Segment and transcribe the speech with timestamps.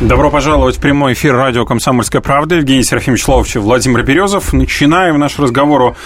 [0.00, 2.54] Добро пожаловать в прямой эфир радио «Комсомольская правда».
[2.54, 4.52] Евгений Серафимович Ловчев, Владимир Березов.
[4.52, 5.96] Начинаем наш разговор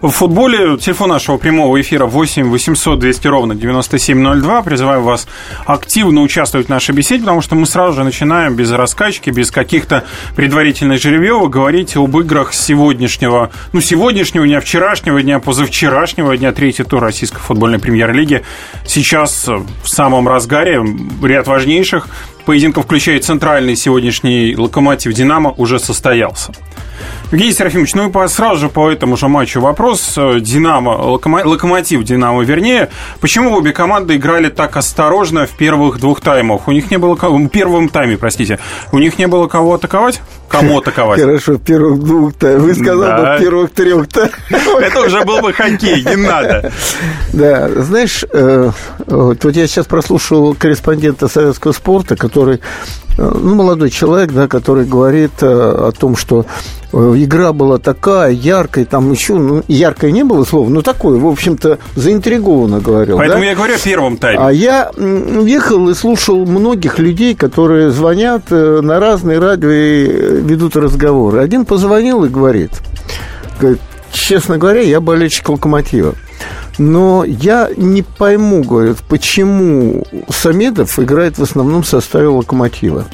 [0.00, 0.78] о футболе.
[0.78, 4.62] Телефон нашего прямого эфира 8 800 200 ровно 9702.
[4.62, 5.28] Призываю вас
[5.66, 10.04] активно участвовать в нашей беседе, потому что мы сразу же начинаем без раскачки, без каких-то
[10.34, 17.02] предварительных жеребьевок говорить об играх сегодняшнего, ну, сегодняшнего дня, вчерашнего дня, позавчерашнего дня, третий тур
[17.02, 18.44] российской футбольной премьер-лиги.
[18.86, 20.82] Сейчас в самом разгаре
[21.22, 22.08] ряд важнейших
[22.42, 26.52] поединков, включая центральный сегодняшний локомотив «Динамо», уже состоялся.
[27.32, 30.18] Евгений Серафимович, ну и сразу же по этому же матчу вопрос.
[30.40, 36.68] Динамо, локомотив Динамо, вернее, почему обе команды играли так осторожно в первых двух таймах?
[36.68, 38.58] У них не было кого, в первом тайме, простите,
[38.92, 40.20] у них не было кого атаковать?
[40.46, 41.20] Кому атаковать?
[41.22, 42.64] Хорошо, в первых двух таймах.
[42.64, 43.38] Вы сказали, да.
[43.38, 44.32] первых трех таймах.
[44.82, 46.70] Это уже был бы хоккей, не надо.
[47.32, 48.70] Да, знаешь, э,
[49.06, 52.60] вот я сейчас прослушал корреспондента советского спорта, который
[53.18, 56.46] Э, ну, молодой человек, да, который говорит э, о том, что
[56.92, 61.26] э, игра была такая яркая, там еще, ну, яркое не было слова, но такое, в
[61.26, 63.18] общем-то, заинтригованно говорил.
[63.18, 63.46] Поэтому да?
[63.46, 64.38] я говорю о первом тайме.
[64.42, 70.06] А я ехал и слушал многих людей, которые звонят на разные радио и
[70.42, 71.40] ведут разговоры.
[71.40, 72.70] Один позвонил и говорит,
[73.60, 73.80] говорит
[74.10, 76.14] честно говоря, я болельщик локомотива.
[76.78, 83.06] Но я не пойму, говорит, почему Самедов играет в основном в составе локомотива.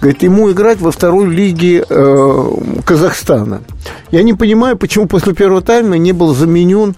[0.00, 2.48] Говорит, ему играть во второй лиге э,
[2.84, 3.62] Казахстана.
[4.10, 6.96] Я не понимаю, почему после первого тайма не был заменен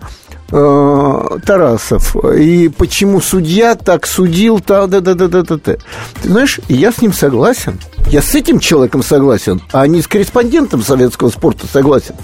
[0.48, 2.16] Тарасов.
[2.34, 5.78] И почему судья так судил, та да да да да да Ты
[6.22, 7.80] знаешь, я с ним согласен.
[8.08, 12.14] Я с этим человеком согласен, а не с корреспондентом советского спорта согласен.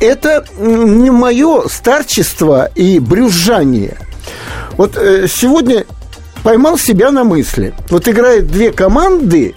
[0.00, 3.98] Это не мое старчество и брюзжание.
[4.76, 5.84] Вот э, сегодня
[6.42, 7.74] поймал себя на мысли.
[7.90, 9.54] Вот играют две команды,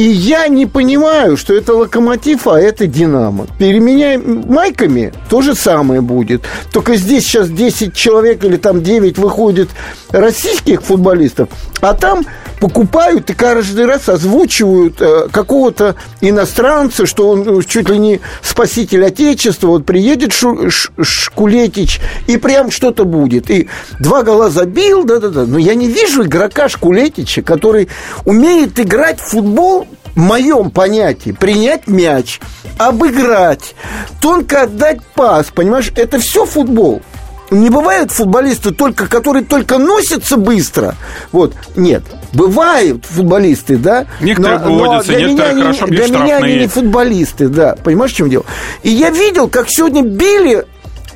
[0.00, 3.46] и я не понимаю, что это локомотив, а это Динамо.
[3.58, 6.44] Переменяем майками, то же самое будет.
[6.72, 9.68] Только здесь сейчас 10 человек или там 9 выходит
[10.08, 11.50] российских футболистов,
[11.82, 12.24] а там
[12.60, 19.04] покупают и каждый раз озвучивают э, какого-то иностранца, что он ну, чуть ли не спаситель
[19.04, 23.50] Отечества, вот приедет Шу, Ш, Шкулетич, и прям что-то будет.
[23.50, 23.68] И
[23.98, 25.44] два гола забил, да-да-да.
[25.44, 27.88] Но я не вижу игрока Шкулетича, который
[28.24, 32.40] умеет играть в футбол в моем понятии принять мяч,
[32.78, 33.74] обыграть,
[34.20, 37.02] тонко отдать пас, понимаешь, это все футбол.
[37.50, 40.94] Не бывают футболисты только, которые только носятся быстро.
[41.32, 42.04] Вот, нет.
[42.32, 44.06] Бывают футболисты, да.
[44.20, 46.26] Некоторые но, выводятся, но для некоторые меня хорошо они, Для штрафные.
[46.26, 47.76] меня они не футболисты, да.
[47.82, 48.44] Понимаешь, в чем дело?
[48.84, 50.64] И я видел, как сегодня били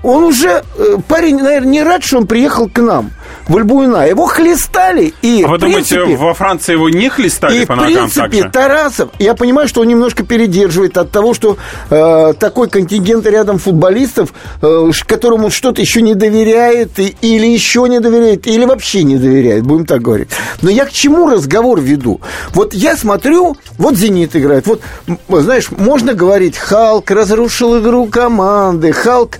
[0.02, 3.10] он уже, э, парень, наверное, не рад, что он приехал к нам
[3.48, 4.08] в Альбуина.
[4.08, 5.14] Его хлестали.
[5.22, 8.42] И, а вы принципе, думаете, во Франции его не хлестали и, по ногам в принципе,
[8.42, 8.50] также?
[8.50, 11.56] Тарасов, я понимаю, что он немножко передерживает от того, что
[11.90, 18.00] э, такой контингент рядом футболистов, э, которому что-то еще не доверяет, и, или еще не
[18.00, 20.28] доверяет, или вообще не доверяет, будем так говорить.
[20.62, 22.20] Но я к чему разговор веду?
[22.50, 24.80] Вот я смотрю, вот «Зенит» играет, вот,
[25.28, 29.38] знаешь, можно говорить, Халк разрушил игру команды, Халк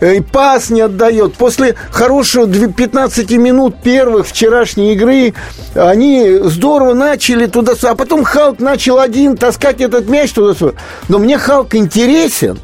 [0.00, 1.34] и пас не отдает.
[1.34, 5.34] После хорошего 15 минут первых вчерашней игры
[5.74, 10.72] они здорово начали туда а потом Халк начал один таскать этот мяч туда-сюда.
[11.08, 12.58] Но мне Халк интересен.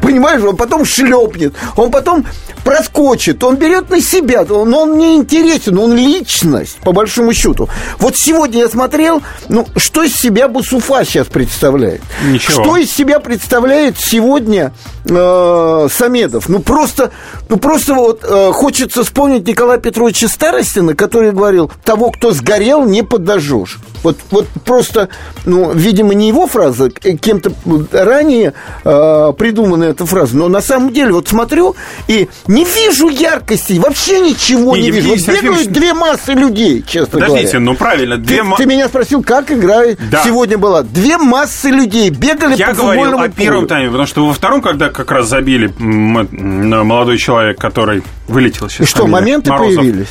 [0.00, 2.24] Понимаешь, он потом шлепнет, он потом
[2.68, 7.66] проскочит, он берет на себя, но он не интересен, он личность, по большому счету.
[7.98, 12.02] Вот сегодня я смотрел, ну, что из себя Бусуфа сейчас представляет?
[12.30, 12.62] Ничего.
[12.62, 14.74] Что из себя представляет сегодня
[15.06, 16.50] э, Самедов?
[16.50, 17.10] Ну, просто,
[17.48, 23.02] ну, просто вот э, хочется вспомнить Николая Петровича Старостина, который говорил, того, кто сгорел, не
[23.02, 23.78] подожжешь.
[24.02, 25.08] Вот, вот просто,
[25.46, 27.50] ну, видимо, не его фраза, кем-то
[27.92, 28.52] ранее
[28.84, 31.74] э, придуманная эта фраза, но на самом деле вот смотрю
[32.06, 35.10] и не вижу яркости, вообще ничего не, не вижу.
[35.10, 37.60] Вот бегают две массы людей, честно Подождите, говоря.
[37.60, 40.22] ну правильно, две ты, ты меня спросил, как играет да.
[40.24, 40.82] сегодня была.
[40.82, 43.32] Две массы людей бегали Я по говорил о полю.
[43.32, 48.86] первом тайме, потому что во втором, когда как раз забили молодой человек, который вылетел сейчас.
[48.86, 49.76] И что, моменты Морозов.
[49.76, 50.08] появились?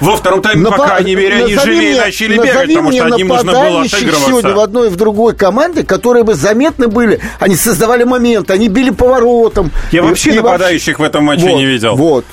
[0.00, 3.28] Во втором тайме, Но по крайней мере, они живее мне, начали бегать, потому что одним
[3.28, 4.26] нужно было отыгрываться.
[4.26, 7.20] сегодня в одной и в другой команде, которые бы заметны были.
[7.38, 9.70] Они создавали моменты, они били поворотом.
[9.92, 11.02] Я и, вообще и нападающих вообще...
[11.02, 11.96] в этом матче вот, не видел.
[11.96, 12.24] Вот.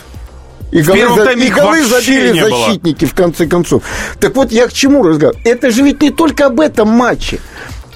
[0.72, 1.32] И в голы, за...
[1.32, 3.10] и голы забили защитники, было.
[3.10, 3.84] в конце концов.
[4.20, 5.46] Так вот, я к чему разговариваю?
[5.46, 7.40] Это же ведь не только об этом матче.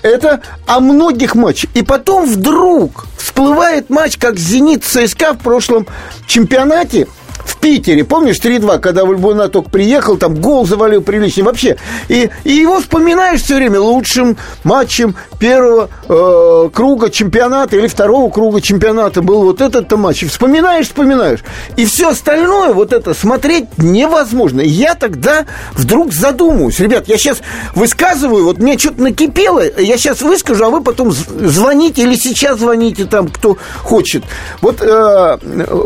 [0.04, 1.72] Это о многих матчах.
[1.74, 5.88] И потом вдруг всплывает матч, как «Зенит» ЦСКА в прошлом
[6.28, 7.08] чемпионате,
[7.48, 11.78] в Питере, помнишь, 3-2, когда Вальбуна только приехал, там гол завалил приличный вообще.
[12.10, 18.60] И, и его вспоминаешь все время лучшим матчем первого э, круга чемпионата или второго круга
[18.60, 20.24] чемпионата был вот этот матч.
[20.24, 21.40] И вспоминаешь, вспоминаешь.
[21.78, 24.60] И все остальное, вот это смотреть невозможно.
[24.60, 26.80] И я тогда вдруг задумываюсь.
[26.80, 27.40] Ребят, я сейчас
[27.76, 33.06] высказываю, вот мне что-то накипело, я сейчас выскажу, а вы потом звоните или сейчас звоните
[33.06, 34.24] там, кто хочет.
[34.62, 35.38] Вот э,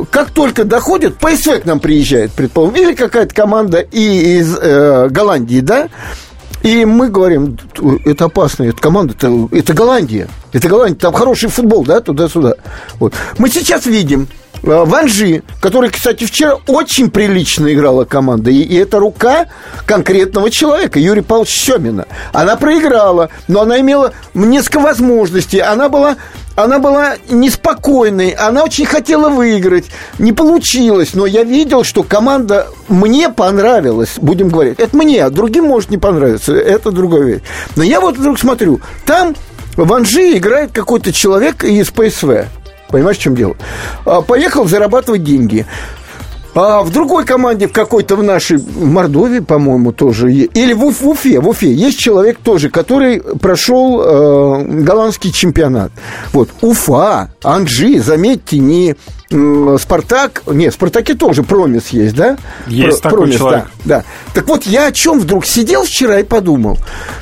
[0.09, 5.09] как только доходит, по человек к нам приезжает, предположим, или какая-то команда и из э,
[5.09, 5.89] Голландии, да,
[6.63, 7.57] и мы говорим,
[8.05, 12.55] это опасно, это команда, это, это Голландия, это Голландия, там хороший футбол, да, туда-сюда.
[12.99, 13.13] Вот.
[13.37, 14.27] Мы сейчас видим,
[14.63, 19.47] Ванжи, который, кстати, вчера очень прилично играла команда, и, и это рука
[19.85, 22.05] конкретного человека, Юрия Павловича Семина.
[22.31, 26.17] Она проиграла, но она имела несколько возможностей, она была
[26.55, 29.85] она была неспокойной, она очень хотела выиграть,
[30.19, 34.79] не получилось, но я видел, что команда мне понравилась, будем говорить.
[34.79, 37.41] Это мне, а другим может не понравиться, это другая вещь.
[37.77, 39.33] Но я вот вдруг смотрю, там
[39.77, 42.47] в Анжи играет какой-то человек из ПСВ.
[42.91, 43.55] Понимаешь, в чем дело?
[44.05, 45.65] А, поехал зарабатывать деньги.
[46.53, 51.07] А в другой команде, в какой-то в нашей, в Мордовии, по-моему, тоже, или в, в
[51.07, 55.91] Уфе, в Уфе есть человек тоже, который прошел э, голландский чемпионат.
[56.33, 58.95] Вот, Уфа, Анжи, заметьте, не
[59.29, 62.37] Спартак, не, в Спартаке тоже промис есть, да?
[62.67, 63.65] Есть Про, такой промис, человек.
[63.85, 64.03] Да, да.
[64.33, 66.77] Так вот, я о чем вдруг сидел вчера и подумал.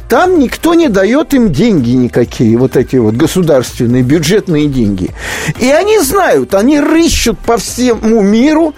[0.09, 5.11] Там никто не дает им деньги никакие, вот эти вот государственные, бюджетные деньги.
[5.59, 8.73] И они знают, они рыщут по всему миру,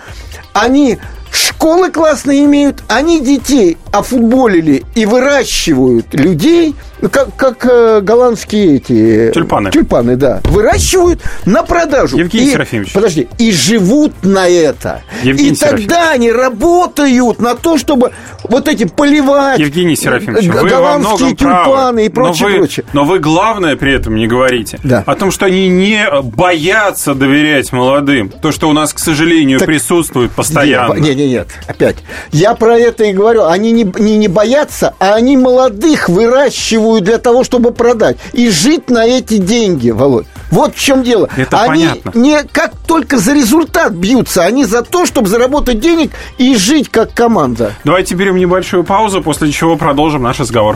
[0.52, 1.00] они
[1.32, 6.76] школы классные имеют, они детей офутболили и выращивают людей,
[7.10, 9.32] как, как э, голландские эти...
[9.34, 9.72] Тюльпаны.
[9.72, 10.42] Тюльпаны, да.
[10.44, 12.18] Выращивают на продажу.
[12.18, 12.94] Евгений и, Серафимович.
[12.94, 15.02] Подожди, и живут на это.
[15.24, 18.12] Евгений и тогда они работают на то, чтобы
[18.44, 19.60] вот эти поливать...
[19.60, 20.64] Евгений Серафимович, вы
[21.00, 22.86] многом тюльпаны правы, и прочее, но вы, прочее.
[22.94, 24.80] Но вы главное при этом не говорите.
[24.84, 25.04] Да.
[25.06, 28.30] О том, что они не боятся доверять молодым.
[28.30, 29.68] То, что у нас, к сожалению, так...
[29.68, 30.94] присутствует постоянно.
[30.94, 31.98] Нет, нет, нет, опять.
[32.32, 33.46] Я про это и говорю.
[33.46, 38.18] Они не, не, не боятся, а они молодых выращивают для того, чтобы продать.
[38.34, 40.28] И жить на эти деньги, Володь.
[40.50, 41.30] Вот в чем дело.
[41.38, 42.20] Это они понятно.
[42.20, 47.14] не как только за результат бьются, они за то, чтобы заработать денег и жить как
[47.14, 47.74] команда.
[47.86, 50.76] Давайте берем небольшую паузу, после чего продолжим наш разговор.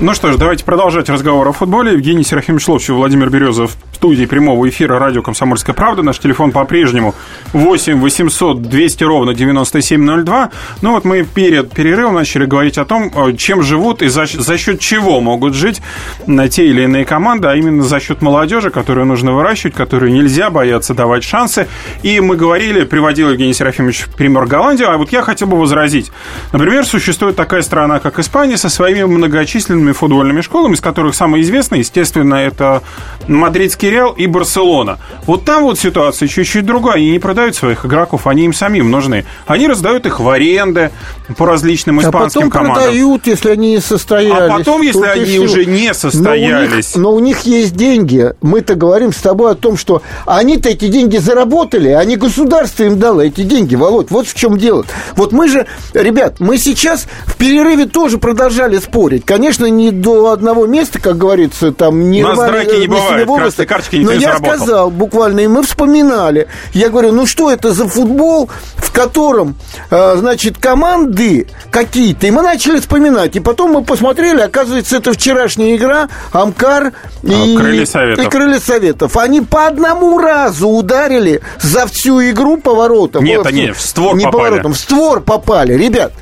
[0.00, 1.92] Ну что ж, давайте продолжать разговор о футболе.
[1.92, 6.02] Евгений Серафимович Ловчев, Владимир Березов в студии прямого эфира радио «Комсомольская правда».
[6.02, 7.14] Наш телефон по-прежнему
[7.52, 10.50] 8 800 200 ровно 9702.
[10.82, 14.58] Ну вот мы перед перерывом начали говорить о том, э, чем живут и за, за
[14.58, 15.80] счет чего могут жить
[16.26, 20.50] на те или иные команды, а именно за счет молодежи, которую нужно выращивать, которую нельзя
[20.50, 21.68] бояться давать шансы.
[22.02, 26.10] И мы говорили, приводил Евгений Серафимович пример Голландии, а вот я хотел бы возразить.
[26.52, 31.80] Например, существует такая страна, как Испания, со своими многочисленными футбольными школами, из которых самая известная,
[31.80, 32.82] естественно, это
[33.28, 34.98] Мадридский Реал и Барселона.
[35.26, 36.94] Вот там вот ситуация чуть-чуть другая.
[36.94, 39.24] Они не продают своих игроков, они им самим нужны.
[39.46, 40.90] Они раздают их в аренды
[41.36, 42.84] по различным испанским а потом командам.
[42.84, 44.52] продают, если они не состоялись.
[44.52, 45.44] А потом, если они всего.
[45.44, 46.94] уже не состоялись.
[46.94, 48.34] Но у, них, но у них есть деньги.
[48.42, 52.98] Мы-то говорим с тобой о том, что они-то эти деньги заработали, а не государство им
[52.98, 54.10] дало эти деньги, Володь.
[54.10, 54.84] Вот в чем дело.
[55.16, 59.24] Вот мы же, ребят, мы сейчас в перерыве тоже продолжали спорить.
[59.24, 62.88] Конечно, не до одного места, как говорится, там не У нас рвали, драки не э,
[62.88, 64.56] бывает, красной карточки никто Но не я заработал.
[64.56, 66.48] сказал буквально, и мы вспоминали.
[66.72, 69.56] Я говорю, ну что это за футбол, в котором,
[69.90, 73.36] э, значит, команды какие-то, и мы начали вспоминать.
[73.36, 78.24] И потом мы посмотрели, оказывается, это вчерашняя игра, Амкар и, А, Крылья Советов.
[78.24, 79.16] и Крылья Советов.
[79.16, 83.24] Они по одному разу ударили за всю игру поворотом.
[83.24, 84.42] Нет, они в створ не попали.
[84.44, 85.74] поворотом, в створ попали.
[85.74, 86.12] Ребят,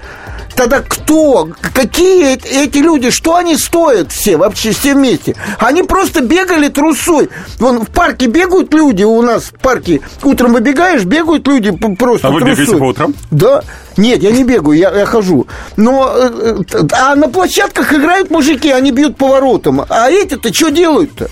[0.55, 1.49] тогда кто?
[1.75, 3.11] Какие эти люди?
[3.11, 5.35] Что они стоят все вообще, все вместе?
[5.59, 7.29] Они просто бегали трусой.
[7.59, 10.01] Вон в парке бегают люди у нас в парке.
[10.23, 12.57] Утром выбегаешь, бегают люди просто А вы трусой.
[12.57, 13.15] бегаете по утрам?
[13.31, 13.63] Да.
[13.97, 15.47] Нет, я не бегаю, я, я хожу.
[15.77, 19.85] Но э, э, а на площадках играют мужики, они бьют поворотом.
[19.89, 21.29] А эти-то что делают-то?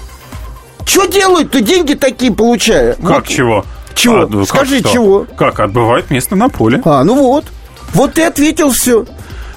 [0.85, 2.95] Что делают-то, деньги такие получая?
[2.95, 3.29] Как Вот.
[3.29, 3.65] чего?
[3.95, 4.21] Чего?
[4.23, 4.89] А, ну, как Скажи, что?
[4.93, 5.27] чего?
[5.37, 5.61] Как?
[5.61, 6.81] Отбывают место на поле.
[6.85, 7.45] А, ну вот.
[7.95, 9.05] Вот ты ответил все.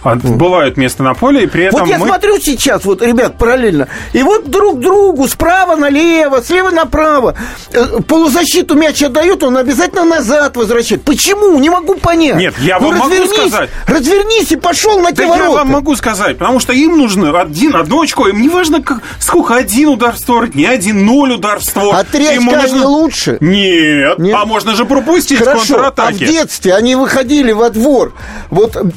[0.04, 2.08] Отбывают место на поле, и при этом Вот я мы...
[2.08, 7.36] смотрю сейчас, вот, ребят, параллельно, и вот друг другу справа налево, слева направо,
[7.72, 11.04] э, полузащиту мяч отдают, он обязательно назад возвращает.
[11.04, 11.58] Почему?
[11.60, 12.36] Не могу понять.
[12.36, 13.70] Нет, я Ну, вам могу сказать.
[13.88, 15.52] Развернись и пошел на Да те я ворота.
[15.60, 19.56] вам могу сказать, потому что им нужно один, одно очко, им не важно, как, сколько
[19.56, 21.96] один удар в створ, не один, ноль удар в створ.
[21.96, 23.38] А три очка нужно- не лучше?
[23.40, 24.36] Нет, Нет?
[24.38, 26.26] а можно же пропустить Хорошо, а в контратаки.
[26.26, 28.14] детстве они выходили во двор,
[28.50, 28.92] вот м,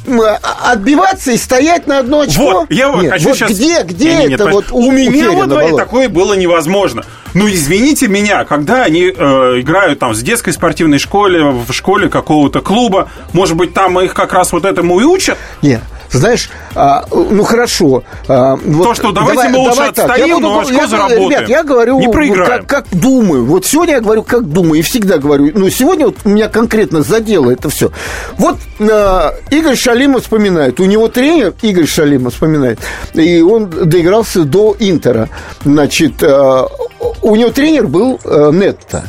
[0.96, 2.42] отбиваться и стоять на одно очко.
[2.42, 3.50] Вот, я вот Нет, хочу вот сейчас...
[3.50, 5.78] где, где Не, не, нет, это вот у меня во дворе было?
[5.78, 7.04] такое было невозможно.
[7.34, 12.60] Ну, извините меня, когда они э, играют там в детской спортивной школе, в школе какого-то
[12.60, 15.36] клуба, может быть, там их как раз вот этому и учат?
[15.62, 18.04] Нет, знаешь, а, ну хорошо.
[18.28, 21.30] а, вот То, что давайте мы лучше так, отстоим, я буду- но я- заработаем.
[21.30, 22.46] Ребят, я говорю, Не проиграем.
[22.64, 23.44] Как, как думаю.
[23.44, 25.50] Вот сегодня я говорю, как думаю, и всегда говорю.
[25.54, 27.90] Ну, сегодня вот меня конкретно задело это все.
[28.38, 30.80] Вот а, Игорь Шалимов вспоминает.
[30.80, 32.78] У него тренер Игорь Шалимов вспоминает.
[33.14, 35.28] И он доигрался до Интера.
[35.64, 36.68] Значит, а,
[37.22, 39.04] у него тренер был а, Нетто.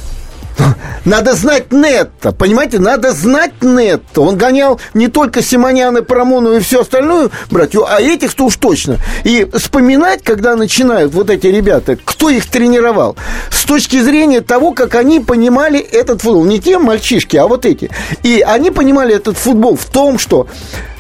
[1.06, 4.22] Надо знать Нетто, понимаете, надо знать Нетто.
[4.22, 8.98] Он гонял не только Симоняна, Парамону и все остальное, братью, а этих-то уж точно.
[9.24, 13.16] И вспоминать, когда начинают вот эти ребята, кто их тренировал,
[13.50, 16.44] с точки зрения того, как они понимали этот футбол.
[16.46, 17.90] Не те мальчишки, а вот эти.
[18.24, 20.48] И они понимали этот футбол в том, что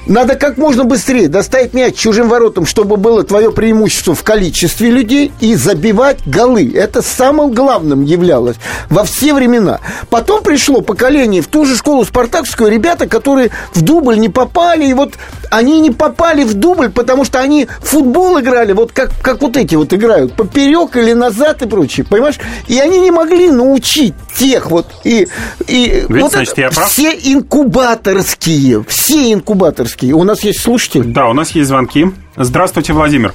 [0.07, 5.31] надо как можно быстрее доставить мяч чужим воротам, чтобы было твое преимущество в количестве людей
[5.39, 6.71] и забивать голы.
[6.73, 8.57] Это самым главным являлось
[8.89, 9.79] во все времена.
[10.09, 14.93] Потом пришло поколение в ту же школу спартакскую, ребята, которые в дубль не попали, и
[14.93, 15.15] вот
[15.49, 19.57] они не попали в дубль, потому что они в футбол играли, вот как, как вот
[19.57, 22.39] эти вот играют, поперек или назад и прочее, понимаешь?
[22.67, 25.27] И они не могли научить тех вот, и,
[25.67, 26.91] и вот значит, это я прав?
[26.91, 29.96] все инкубаторские, все инкубаторские.
[30.03, 31.03] У нас есть слушатель?
[31.05, 32.05] Да, у нас есть звонки.
[32.35, 33.33] Здравствуйте, Владимир.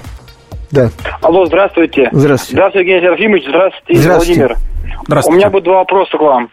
[0.70, 0.90] Да.
[1.20, 2.08] Алло, здравствуйте.
[2.12, 2.52] Здравствуйте.
[2.54, 3.44] Здравствуйте, Евгений Серафимович.
[3.48, 4.40] Здравствуйте, Здравствуйте.
[4.40, 4.58] Владимир.
[5.06, 5.34] Здравствуйте.
[5.34, 6.50] У меня будет два вопроса к вам.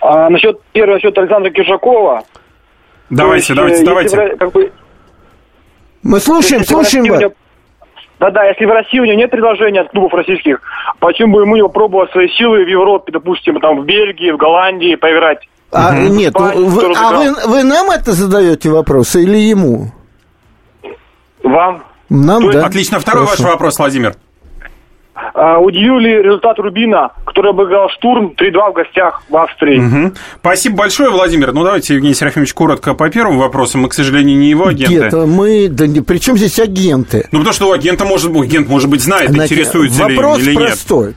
[0.00, 2.22] А, насчет, первый насчет Александра Киржакова.
[3.10, 4.16] Давайте, То давайте, есть, э, давайте.
[4.16, 4.72] если Ро- как бы,
[6.02, 7.20] Мы слушаем, если слушаем вас.
[7.20, 7.32] него-
[8.18, 10.60] Да-да, если в России у него нет предложения от клубов российских,
[11.00, 14.94] почему бы ему не попробовать свои силы в Европе, допустим, там в Бельгии, в Голландии
[14.94, 15.48] поиграть?
[15.72, 19.92] А, нет, ну, Испании, вы, а вы, вы нам это задаете вопросы или ему?
[21.44, 21.84] Вам?
[22.08, 22.66] Нам, То да.
[22.66, 22.98] Отлично.
[22.98, 23.44] Второй Хорошо.
[23.44, 24.16] ваш вопрос, Владимир.
[25.34, 29.78] А, удивил ли результат Рубина, который обыграл Штурм 3-2 в гостях в Австрии?
[29.78, 30.14] Мгм.
[30.40, 31.52] Спасибо большое, Владимир.
[31.52, 33.78] Ну, давайте, Евгений Серафимович, коротко по первому вопросу.
[33.78, 34.94] Мы, к сожалению, не его агенты.
[34.94, 35.68] Нет, мы...
[35.68, 37.28] Да, не- при чем здесь агенты?
[37.32, 40.38] Ну, потому что у агента может быть, агент, может быть, знает, Значит, интересуется ли вопрос
[40.40, 40.66] или нет.
[40.66, 41.14] простой.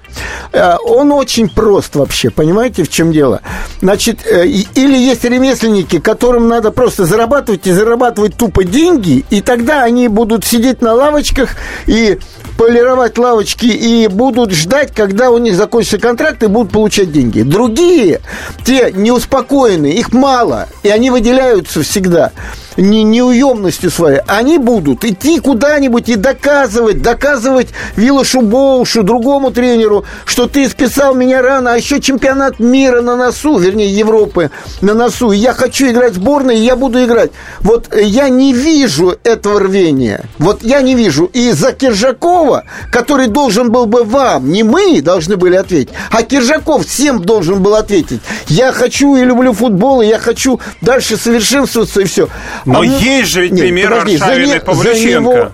[0.52, 3.42] Э, Он очень прост вообще, понимаете, в чем дело?
[3.82, 9.84] Значит, э, или есть ремесленники, которым надо просто зарабатывать и зарабатывать тупо деньги, и тогда
[9.84, 11.56] они будут сидеть на лавочках
[11.88, 12.18] и
[12.58, 17.42] полировать лавочки и будут ждать, когда у них закончится контракт и будут получать деньги.
[17.42, 18.22] Другие,
[18.64, 22.32] те неуспокоенные, их мало, и они выделяются всегда
[22.78, 30.48] не, неуемностью своей, они будут идти куда-нибудь и доказывать, доказывать Вилошу Боушу, другому тренеру, что
[30.48, 34.52] ты списал меня рано, а еще чемпионат мира на носу, вернее, Европы
[34.82, 37.32] на носу, и я хочу играть в сборной, и я буду играть.
[37.60, 40.24] Вот я не вижу этого рвения.
[40.38, 41.26] Вот я не вижу.
[41.26, 46.88] И за Киржакова, который должен был бы вам, не мы должны были ответить, а Киржаков
[46.88, 48.22] всем должен был ответить.
[48.48, 52.30] Я хочу и люблю футбол, и я хочу дальше совершенствоваться, и все.
[52.66, 55.10] Но А, ну, есть же ведь нет, пример подожди, Аршавина не- и Павлюченко.
[55.20, 55.52] него-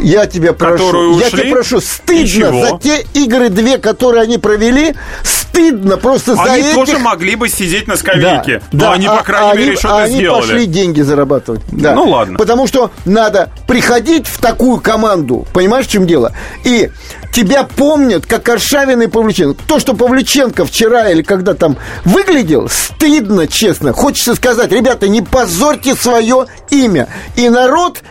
[0.00, 5.98] Я тебя прошу, я тебя прошу, стыдно за те игры две, которые они провели, стыдно
[5.98, 6.74] просто за Они этих...
[6.74, 8.60] тоже могли бы сидеть на скамейке.
[8.60, 10.40] Да, но да, они, а- по крайней они- мере, что-то они сделали.
[10.40, 11.60] пошли деньги зарабатывать.
[11.70, 11.94] Да.
[11.94, 12.38] Ну, ладно.
[12.38, 16.32] Потому что надо приходить в такую команду, понимаешь, в чем дело?
[16.64, 16.90] И
[17.34, 19.60] тебя помнят как Аршавин и Павлюченко.
[19.66, 23.92] То, что Павлюченко вчера или когда там выглядел, стыдно, честно.
[23.92, 27.08] Хочется сказать, ребята, не позорьте свое имя.
[27.36, 28.02] И народ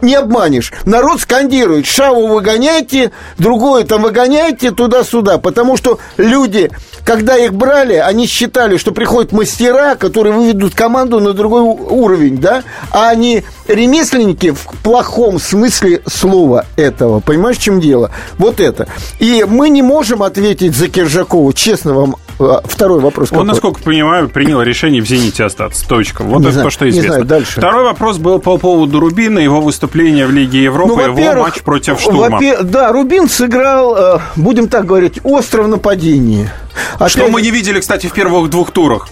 [0.00, 0.72] не обманешь.
[0.84, 6.70] Народ скандирует, Шаву выгоняйте, другое там выгоняйте туда-сюда, потому что люди,
[7.04, 12.62] когда их брали, они считали, что приходят мастера, которые выведут команду на другой уровень, да,
[12.90, 17.20] а они ремесленники в плохом смысле слова этого.
[17.20, 18.10] Понимаешь, в чем дело?
[18.38, 18.88] Вот это.
[19.18, 23.30] И мы не можем ответить за Киржакова, честно вам Второй вопрос.
[23.32, 23.46] Он, какой?
[23.46, 25.86] насколько понимаю, принял решение в «Зените» остаться.
[25.86, 26.22] Точка.
[26.22, 27.12] Вот не это знаю, то, что известно.
[27.12, 27.60] Знаю, дальше.
[27.60, 32.00] Второй вопрос был по поводу Рубина, его выступления в Лиге Европы, ну, его матч против
[32.00, 32.40] Штурма.
[32.62, 36.52] Да, Рубин сыграл, э, будем так говорить, остров нападения.
[36.96, 37.12] Опять...
[37.12, 39.08] Что мы не видели, кстати, в первых двух турах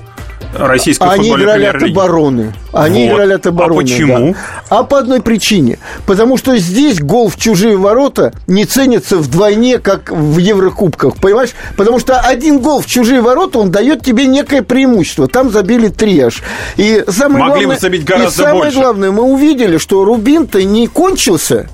[0.53, 2.53] российской Они играли от обороны.
[2.73, 3.15] Они вот.
[3.15, 3.81] играли от обороны.
[3.81, 4.33] А почему?
[4.33, 4.39] Да.
[4.69, 5.79] А по одной причине.
[6.07, 11.17] Потому что здесь гол в чужие ворота не ценится вдвойне, как в Еврокубках.
[11.17, 11.51] Понимаешь?
[11.77, 15.29] Потому что один гол в чужие ворота, он дает тебе некое преимущество.
[15.29, 16.43] Там забили три аж.
[16.77, 18.79] И самое Могли главное, бы забить гораздо и самое больше.
[18.79, 21.69] главное, мы увидели, что Рубин-то не кончился.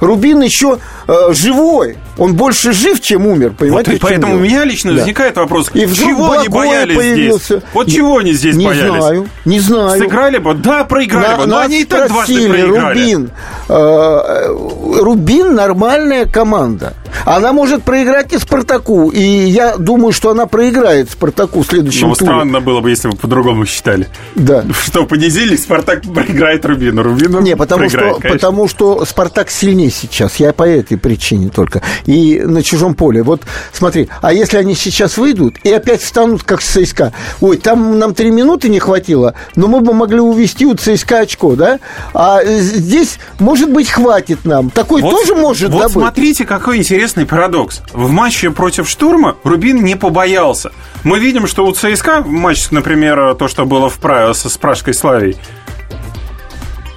[0.00, 1.98] Рубин еще э, живой.
[2.20, 3.92] Он больше жив, чем умер, понимаете?
[3.92, 4.98] Вот поэтому у меня лично да.
[4.98, 7.56] возникает вопрос, и чего они боялись появился.
[7.56, 7.62] здесь?
[7.72, 8.92] Вот чего они здесь не боялись?
[8.92, 10.02] Не знаю, не знаю.
[10.02, 10.52] Сыграли бы?
[10.52, 12.98] Да, проиграли на, бы, но они и так дважды проиграли.
[12.98, 13.30] Рубин,
[13.70, 16.92] э, Рубин нормальная команда.
[17.24, 19.10] Она может проиграть и Спартаку.
[19.10, 22.30] И я думаю, что она проиграет Спартаку в следующем ну, туре.
[22.30, 24.08] странно было бы, если бы по-другому считали.
[24.34, 24.64] Да.
[24.82, 27.02] Что, понизили, Спартак проиграет Рубину.
[27.02, 30.36] Рубину Не, потому, что, потому что Спартак сильнее сейчас.
[30.36, 31.82] Я по этой причине только.
[32.06, 33.22] И на чужом поле.
[33.22, 38.14] Вот смотри, а если они сейчас выйдут и опять встанут, как ЦСКА, ой, там нам
[38.14, 41.78] три минуты не хватило, но мы бы могли увести у ЦСКА очко, да?
[42.14, 44.70] А здесь, может быть, хватит нам.
[44.70, 45.92] Такой вот, тоже может Вот добыть.
[45.94, 47.82] смотрите, какой интересный парадокс.
[47.92, 50.72] В матче против Штурма Рубин не побоялся.
[51.04, 55.36] Мы видим, что у ЦСКА матче, например, то, что было в Праге с Пражской Славией,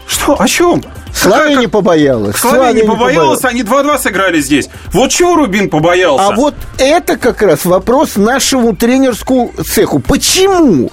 [0.08, 0.40] что?
[0.40, 0.84] О чем?
[1.14, 2.36] Славя не побоялась.
[2.36, 4.70] Славя не побоялась, они 2-2 сыграли здесь.
[4.92, 6.28] Вот чего Рубин побоялся?
[6.28, 10.00] А вот это как раз вопрос нашему тренерскому цеху.
[10.00, 10.92] Почему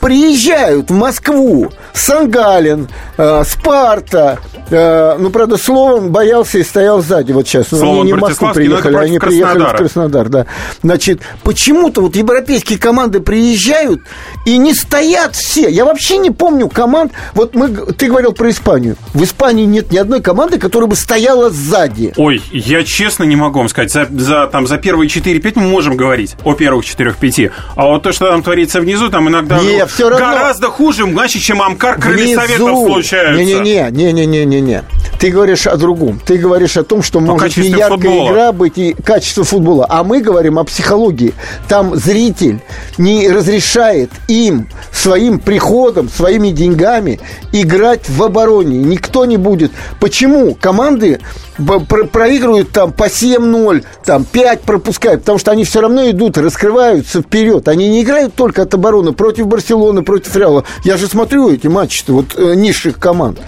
[0.00, 7.46] приезжают в Москву Сангалин, э, Спарта, э, ну, правда, словом боялся и стоял сзади вот
[7.46, 7.68] сейчас.
[7.68, 10.46] Словом, они не в Москву приехали, они приехали в Краснодар, да.
[10.82, 14.02] Значит, почему-то вот европейские команды приезжают
[14.44, 15.68] и не стоят все.
[15.68, 17.12] Я вообще не помню команд.
[17.34, 18.96] Вот мы, ты говорил про Испанию.
[19.14, 22.12] В Испании нет ни одной команды, которая бы стояла сзади.
[22.16, 23.90] Ой, я честно не могу вам сказать.
[23.90, 27.50] За, за, там, за первые 4-5 мы можем говорить о первых 4-5.
[27.76, 30.26] А вот то, что там творится внизу, там иногда не, все равно...
[30.26, 33.42] гораздо хуже, иначе, чем Амкар крылья советов случаются.
[33.44, 34.84] Не-не-не,
[35.22, 36.18] ты говоришь о другом.
[36.18, 38.28] Ты говоришь о том, что о может не яркая футбола.
[38.28, 39.86] игра быть и качество футбола.
[39.88, 41.32] А мы говорим о психологии.
[41.68, 42.58] Там зритель
[42.98, 47.20] не разрешает им своим приходом, своими деньгами
[47.52, 48.78] играть в обороне.
[48.78, 49.70] Никто не будет.
[50.00, 51.20] Почему команды
[51.56, 57.68] проигрывают там по 7-0, там 5 пропускают, потому что они все равно идут, раскрываются вперед.
[57.68, 60.64] Они не играют только от обороны против Барселоны, против Реала.
[60.84, 63.38] Я же смотрю эти матчи вот э, низших команд.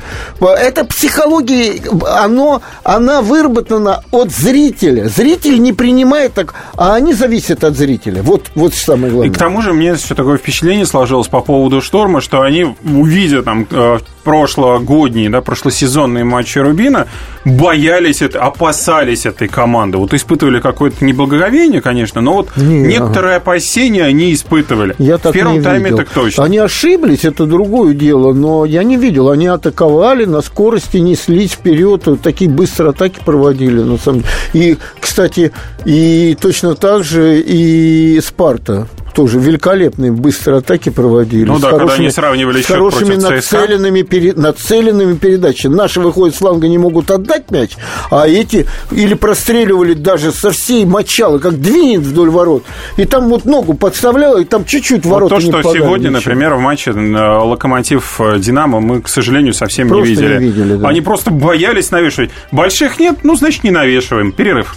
[0.41, 1.64] Это психология,
[2.07, 5.09] оно, она выработана от зрителя.
[5.09, 8.23] Зритель не принимает так, а они зависят от зрителя.
[8.23, 9.31] Вот, вот самое главное.
[9.31, 13.43] И к тому же мне все такое впечатление сложилось по поводу Шторма, что они, увидя
[13.43, 17.07] там э, прошлогодние, да, прошлосезонные матчи Рубина,
[17.45, 19.99] боялись, это, опасались этой команды.
[19.99, 23.43] Вот испытывали какое-то неблагоговение, конечно, но вот не, некоторые ага.
[23.43, 24.95] опасения они испытывали.
[24.99, 25.99] Я так В первом не тайме видел.
[25.99, 26.45] так точно.
[26.45, 29.29] Они ошиблись, это другое дело, но я не видел.
[29.29, 34.33] Они атаковали, на скорости неслись вперед, вот такие быстрые атаки проводили, на самом деле.
[34.55, 35.53] И, кстати,
[35.85, 41.45] и точно так же и Спарта тоже великолепные быстрые атаки проводили.
[41.45, 45.75] Ну да, хорошими, когда они сравнивали с хорошими нацеленными, пере, нацеленными передачами.
[45.75, 47.73] Наши выходят с фланга, не могут отдать мяч,
[48.11, 52.65] а эти или простреливали даже со всей мочалы, как двинет вдоль ворот.
[52.97, 56.19] И там вот ногу подставляла, и там чуть-чуть ворота вот то, что не сегодня, ничего.
[56.19, 60.39] например, в матче э, Локомотив-Динамо мы, к сожалению, совсем просто не видели.
[60.39, 60.89] Не видели да.
[60.89, 62.31] Они просто боялись навешивать.
[62.53, 64.33] Больших нет, ну, значит, не навешиваем.
[64.33, 64.77] Перерыв.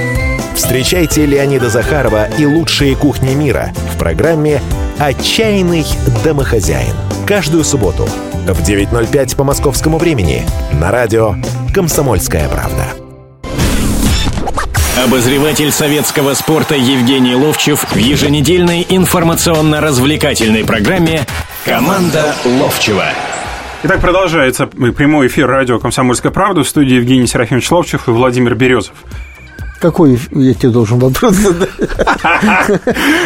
[0.55, 4.61] Встречайте Леонида Захарова и лучшие кухни мира в программе
[4.99, 5.85] «Отчаянный
[6.23, 6.93] домохозяин».
[7.25, 8.07] Каждую субботу
[8.45, 11.35] в 9.05 по московскому времени на радио
[11.73, 12.85] «Комсомольская правда».
[15.03, 21.25] Обозреватель советского спорта Евгений Ловчев в еженедельной информационно-развлекательной программе
[21.65, 23.05] «Команда Ловчева».
[23.83, 28.93] Итак, продолжается прямой эфир радио «Комсомольская правда» в студии Евгений Серафимович Ловчев и Владимир Березов.
[29.81, 31.69] Какой я тебе должен вопрос задать?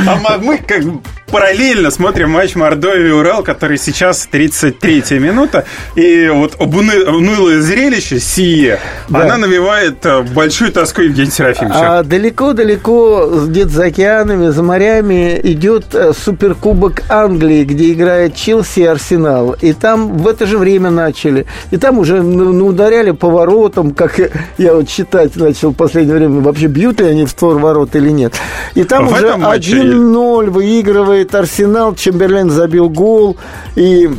[0.07, 0.83] А мы как
[1.31, 5.65] параллельно смотрим матч Мордовия-Урал, который сейчас 33-я минута.
[5.95, 9.23] И вот унылое зрелище сие, да.
[9.23, 11.99] она навевает э, большую тоску Евгения Серафимовича.
[11.99, 18.85] А далеко-далеко где-то за океанами, за морями идет э, суперкубок Англии, где играет Челси и
[18.85, 19.55] Арсенал.
[19.61, 21.45] И там в это же время начали.
[21.71, 24.19] И там уже ну, ударяли поворотом, как
[24.57, 28.09] я вот читать начал в последнее время, вообще бьют ли они в створ ворот или
[28.09, 28.33] нет.
[28.75, 33.37] И там в уже 1-0 выигрывает выигрывает Арсенал, Чемберлен забил гол.
[33.75, 34.09] И,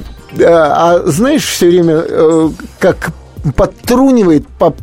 [0.40, 3.12] а, а знаешь, все время, э, как
[3.56, 4.74] подтрунивает, по,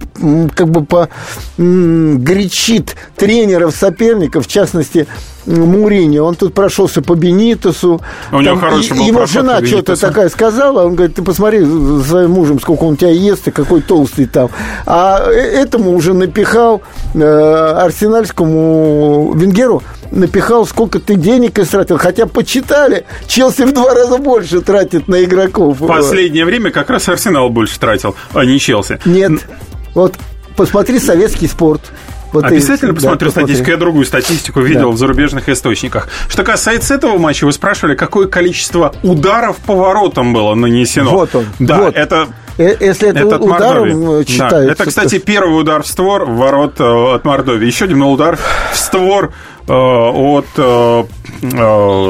[0.55, 1.09] как бы по,
[1.57, 5.05] горячит тренеров соперников, в частности,
[5.45, 8.01] Мурини, он тут прошелся по Бенитосу.
[8.31, 12.31] У него хороший был Его жена что-то такая сказала, он говорит, ты посмотри за своим
[12.31, 14.49] мужем, сколько он тебя ест и какой толстый там.
[14.85, 16.81] А э, этому уже напихал
[17.13, 21.97] э, арсенальскому венгеру напихал, сколько ты денег истратил.
[21.97, 25.79] Хотя почитали, Челси в два раза больше тратит на игроков.
[25.79, 28.99] В последнее время как раз Арсенал больше тратил, а не Челси.
[29.05, 29.45] Нет.
[29.93, 30.15] Вот
[30.55, 31.81] посмотри советский спорт.
[32.33, 33.69] Вот Обязательно и, посмотрю да, статистику.
[33.69, 34.95] Я другую статистику видел да.
[34.95, 36.09] в зарубежных источниках.
[36.27, 41.11] Что касается этого матча, вы спрашивали, какое количество ударов по воротам было нанесено.
[41.11, 41.45] Вот он.
[41.59, 41.95] Да, вот.
[41.95, 44.65] это э, если это Этот ударом читается.
[44.65, 44.71] Да.
[44.71, 47.67] Это, кстати, первый удар в створ ворот э, от Мордовии.
[47.67, 48.37] Еще один удар
[48.71, 49.31] в створ
[49.65, 50.45] Э, от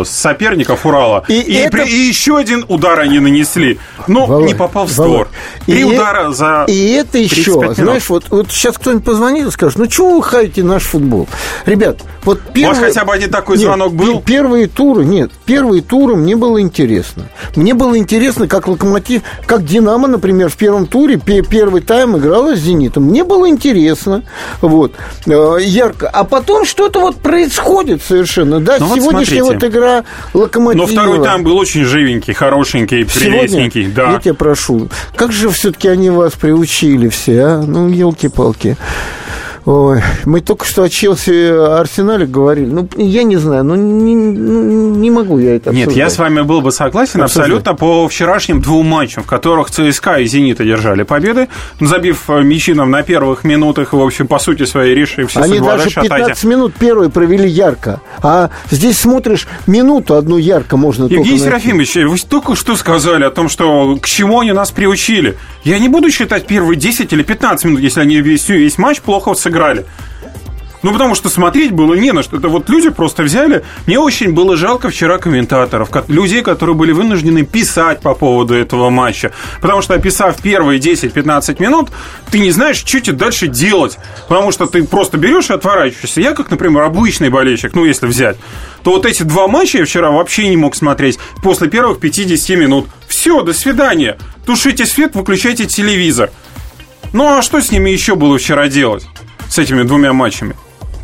[0.06, 1.24] соперников Урала.
[1.28, 1.72] И, и, это...
[1.72, 3.80] при, и еще один удар они нанесли.
[4.08, 5.30] Но Володь, не попал в створ.
[5.66, 7.76] Три и удара за И это еще, минут.
[7.76, 11.28] знаешь, вот, вот сейчас кто-нибудь позвонит и скажет, ну чего вы хаете наш футбол?
[11.66, 12.76] Ребят, вот первый...
[12.76, 14.22] Может, хотя бы один такой нет, звонок был?
[14.22, 17.30] Первые туры, нет, первые туры мне было интересно.
[17.56, 22.60] Мне было интересно, как Локомотив, как Динамо, например, в первом туре, первый тайм играла с
[22.60, 23.04] Зенитом.
[23.04, 24.24] Мне было интересно,
[24.62, 24.94] вот,
[25.26, 26.10] ярко.
[26.10, 28.60] А потом что-то вот происходит совершенно.
[28.60, 28.88] Да, ну,
[29.26, 30.86] сегодняшняя вот, вот игра Локомотива.
[30.86, 33.84] Но второй там был очень живенький, хорошенький, прелестненький.
[33.84, 34.12] Сегодня, да.
[34.14, 37.64] Я тебя прошу, как же все-таки они вас приучили все, а?
[37.66, 38.78] Ну, елки-палки.
[39.66, 42.66] Ой, мы только что о Челси Арсенале говорили.
[42.66, 45.96] Ну, я не знаю, ну не, ну, не могу я это обсуждать.
[45.96, 47.46] Нет, я с вами был бы согласен обсуждать.
[47.46, 51.48] абсолютно по вчерашним двум матчам, в которых ЦСКА и «Зенит» одержали победы,
[51.80, 55.60] забив э, мячи нам на первых минутах, в общем, по сути своей решили все Они
[55.62, 56.48] даже 15 атаке.
[56.48, 58.02] минут первые провели ярко.
[58.22, 63.48] А здесь смотришь, минуту одну ярко можно Евгений Серафимович, вы только что сказали о том,
[63.48, 65.38] что к чему они нас приучили.
[65.64, 69.34] Я не буду считать первые 10 или 15 минут, если они весь, весь матч плохо
[69.34, 69.86] сыграли сыграли.
[70.82, 72.36] Ну, потому что смотреть было не на что.
[72.36, 73.64] Это вот люди просто взяли.
[73.88, 79.32] Мне очень было жалко вчера комментаторов, людей, которые были вынуждены писать по поводу этого матча.
[79.62, 81.90] Потому что, описав первые 10-15 минут,
[82.32, 83.98] ты не знаешь, что тебе дальше делать.
[84.28, 86.20] Потому что ты просто берешь и отворачиваешься.
[86.20, 88.36] Я, как, например, обычный болельщик, ну, если взять,
[88.84, 92.88] то вот эти два матча я вчера вообще не мог смотреть после первых 50 минут.
[93.08, 94.18] Все, до свидания.
[94.46, 96.30] Тушите свет, выключайте телевизор.
[97.14, 99.06] Ну, а что с ними еще было вчера делать?
[99.54, 100.56] С этими двумя матчами?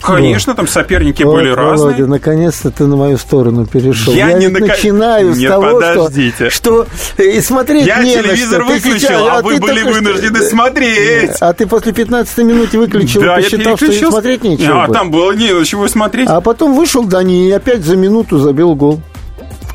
[0.01, 2.05] Конечно, там соперники вот, были Володя, разные.
[2.07, 4.13] наконец-то ты на мою сторону перешел.
[4.13, 4.67] Я, Я не нака...
[4.67, 6.49] начинаю Нет, с того, подождите.
[6.49, 8.73] что, что и смотреть Я не телевизор на что.
[8.73, 10.49] выключил, сейчас, а, а вы были вынуждены что...
[10.49, 11.31] смотреть.
[11.41, 14.83] А ты после 15 минуты выключил да, посчитал, что и смотреть нечего.
[14.83, 14.97] А будет.
[14.97, 16.27] там было не на чего смотреть.
[16.29, 19.01] А потом вышел Дани и опять за минуту забил гол.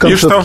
[0.09, 0.45] И что?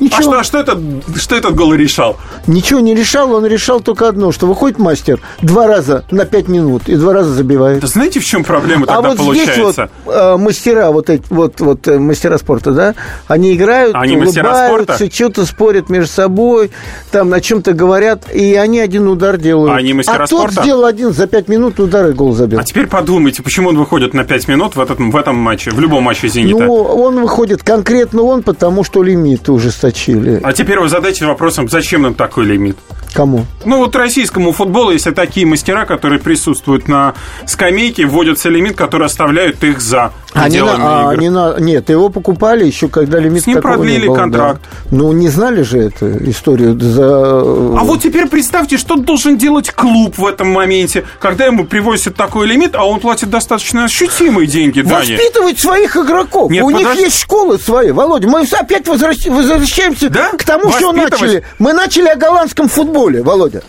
[0.00, 0.18] Ничего.
[0.18, 0.78] А что, а что, этот,
[1.16, 2.16] что этот гол решал?
[2.46, 6.88] Ничего не решал, он решал только одно, что выходит мастер два раза на пять минут
[6.88, 7.80] и два раза забивает.
[7.80, 9.54] Да знаете, в чем проблема а тогда а вот получается?
[9.54, 12.94] Здесь вот э, мастера, вот эти, вот, вот э, мастера спорта, да,
[13.28, 16.70] они играют, они улыбаются, что-то спорят между собой,
[17.10, 19.72] там на чем-то говорят, и они один удар делают.
[19.72, 20.56] А они мастера а спорта?
[20.56, 22.58] тот сделал один за пять минут удар и гол забил.
[22.58, 25.78] А теперь подумайте, почему он выходит на пять минут в, этот, в этом матче, в
[25.78, 26.64] любом матче «Зенита»?
[26.64, 29.52] Ну, он выходит, конкретно он, потому что лимиты
[29.84, 30.40] ужесточили.
[30.42, 32.76] А теперь вы задайте вопросом, зачем нам такой лимит?
[33.12, 33.46] Кому?
[33.64, 37.14] Ну, вот российскому футболу, если такие мастера, которые присутствуют на
[37.46, 41.18] скамейке, вводится лимит, который оставляют их за Они на, а, игр.
[41.20, 44.22] они на, нет, его покупали еще, когда лимит С ним продлили не было, да.
[44.22, 44.60] контракт.
[44.90, 47.04] Ну, не знали же эту историю за...
[47.40, 52.46] А вот теперь представьте, что должен делать клуб в этом моменте, когда ему привозят такой
[52.46, 54.80] лимит, а он платит достаточно ощутимые деньги.
[54.80, 56.50] Воспитывать своих игроков.
[56.50, 57.04] Нет, У них подожди.
[57.04, 58.28] есть школы свои, Володя.
[58.28, 60.30] Мы опять возвращ- возвращаемся Да?
[60.30, 61.44] к тому, что начали.
[61.58, 63.62] Мы начали о голландском футболе, Володя.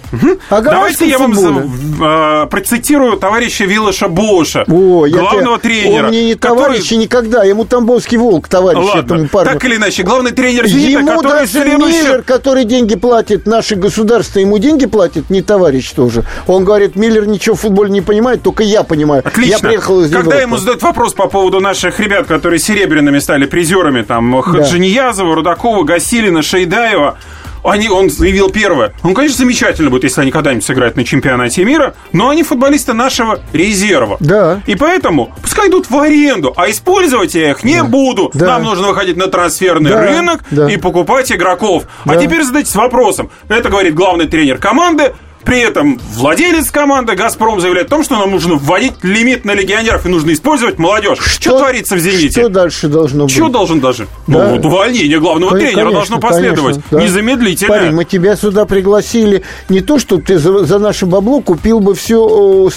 [0.50, 5.70] О Давайте голландском я вам за- э, процитирую товарища Виллаша Боуша, О, я главного тебя-
[5.70, 6.04] тренера.
[6.06, 7.44] Он мне не который- товарищ и никогда.
[7.44, 9.54] Ему Тамбовский волк, товарищ Ладно, этому парню.
[9.54, 12.04] так или иначе, главный тренер «Зенита», Ему который даже следующий...
[12.04, 16.24] Миллер, который деньги платит, наше государство ему деньги платит, не товарищ тоже.
[16.48, 19.22] Он говорит, Миллер ничего в футболе не понимает, только я понимаю.
[19.26, 19.52] Отлично.
[19.52, 20.42] Я приехал из Когда Европы.
[20.42, 26.42] ему задают вопрос по поводу наших ребят, которые серебряными стали призерами, там, Хаджиниязова, Рудакова, Гасилина,
[26.42, 27.18] Шейдаева,
[27.68, 28.94] они, он заявил первое.
[29.04, 33.40] Ну, конечно, замечательно будет, если они когда-нибудь сыграют на чемпионате мира, но они футболисты нашего
[33.54, 34.18] резерва.
[34.20, 34.62] Да.
[34.68, 38.32] И поэтому пускай идут в аренду, а использовать я их не буду.
[38.34, 38.46] Да.
[38.48, 40.02] Нам нужно выходить на трансферный Да.
[40.02, 40.70] рынок Да.
[40.70, 41.84] и покупать игроков.
[42.06, 42.22] А Да.
[42.22, 43.30] теперь задайтесь вопросом.
[43.50, 45.14] Это говорит главный тренер команды.
[45.46, 50.06] При этом владелец команды «Газпром» заявляет о том, что нам нужно вводить лимит на легионеров
[50.06, 51.20] и нужно использовать молодежь.
[51.20, 52.42] Что, творится в «Зените»?
[52.42, 53.34] Что дальше должно быть?
[53.34, 54.08] Что должен даже?
[54.28, 54.48] Да.
[54.48, 56.76] Ну, вот увольнение главного тренера конечно, должно последовать.
[56.76, 57.02] конечно, да.
[57.04, 57.70] Незамедлительно.
[57.70, 61.94] Парень, мы тебя сюда пригласили не то, что ты за, за наше бабло купил бы
[61.94, 62.70] все,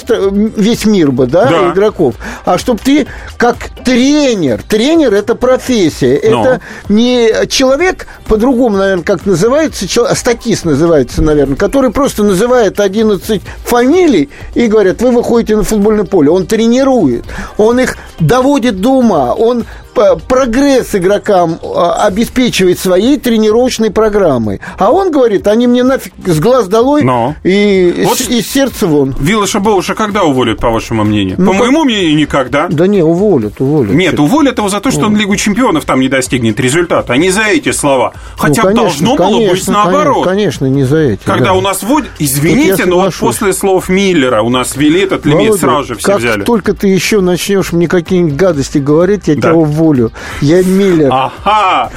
[0.57, 1.73] весь мир бы, да, Да.
[1.73, 3.07] игроков, а чтобы ты
[3.39, 6.43] как тренер, тренер это профессия, Но.
[6.43, 13.43] это не человек, по-другому, наверное, как называется, а статист называется, наверное, который просто называет 11
[13.65, 16.31] фамилий и говорят, вы выходите на футбольное поле.
[16.31, 17.25] Он тренирует,
[17.57, 19.65] он их доводит до ума, он
[20.29, 24.61] прогресс игрокам а, обеспечивает своей тренировочной программой.
[24.79, 27.35] А он говорит, они мне нафиг с глаз долой Но.
[27.45, 29.15] и Вот с- из сердца вон.
[29.19, 31.37] Виллаша Боуша когда уволят, по вашему мнению?
[31.39, 32.69] Ну, по как- моему мнению, никогда.
[32.69, 33.93] Да не, уволят, уволят.
[33.95, 37.31] Нет, уволят его за то, что он Лигу чемпионов там не достигнет результата, а не
[37.31, 38.13] за эти слова.
[38.15, 40.25] Ну, Хотя конечно, должно было быть конечно, наоборот.
[40.25, 41.21] Конечно, не за эти.
[41.25, 41.53] Когда да.
[41.55, 42.11] у нас вводят...
[42.19, 46.07] Извините, но вот после слов Миллера у нас ввели этот лимит, Володя, сразу же все
[46.07, 46.43] как взяли.
[46.43, 49.41] только ты еще начнешь мне какие-нибудь гадости говорить, я Да.
[49.41, 49.88] тебя уволю.
[50.41, 51.11] Я Миллер.
[51.13, 51.91] Ага!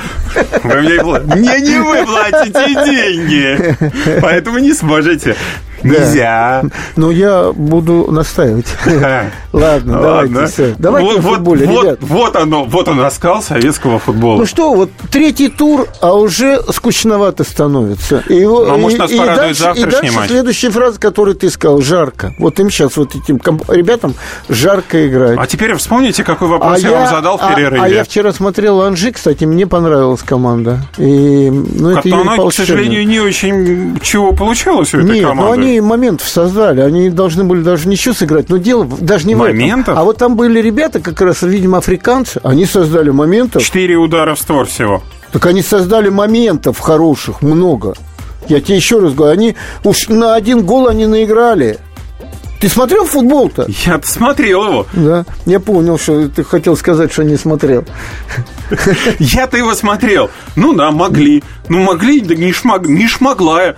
[0.64, 0.98] Вы мне,
[1.62, 3.78] не вы платите деньги,
[4.22, 5.36] поэтому не сможете.
[5.84, 6.64] Нельзя.
[6.96, 8.68] Но я буду настаивать.
[9.54, 10.76] Ладно, давайте все.
[10.78, 12.00] Давайте о футболе, вот- ребят.
[12.02, 14.40] вот оно, вот он раскал советского футбола.
[14.40, 18.24] Ну что, вот третий тур, а уже скучновато становится.
[18.30, 20.30] И, его- Ну, а может, нас порадует завтрашний матч?
[20.30, 22.34] следующая фраза, которую ты сказал, жарко.
[22.40, 24.16] Вот им сейчас, вот этим ребятам
[24.50, 25.38] жарко играть.
[25.38, 27.82] А теперь вспомните, какой вопрос я, вам задал в а- перерыве.
[27.82, 30.80] А, я вчера смотрел Анжи, кстати, мне понравилась команда.
[30.98, 35.52] И, ну, это она, к сожалению, не очень чего получалось у этой Нет, команды.
[35.72, 39.40] Они моментов создали, они должны были даже ничего сыграть, но дело в- даже не в
[39.40, 39.90] Моментов?
[39.90, 39.98] этом.
[40.00, 44.40] А вот там были ребята, как раз, видимо, африканцы, они создали моментов, Четыре удара в
[44.40, 45.02] створ всего.
[45.32, 47.94] так они создали моментов хороших, много.
[48.48, 51.78] Я тебе еще раз говорю, они уж на один гол они наиграли.
[52.60, 53.66] Ты смотрел футбол-то?
[53.86, 54.86] Я смотрел его.
[54.94, 57.86] Да, я понял, что ты хотел сказать, что не смотрел.
[59.20, 60.30] Я-то его смотрел.
[60.56, 61.44] Ну да, могли.
[61.70, 63.76] Ну могли, да не, шмаг, не шмогла.